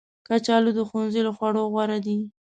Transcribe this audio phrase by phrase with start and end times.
[0.27, 2.17] کچالو د ښوونځي له خوړو غوره دي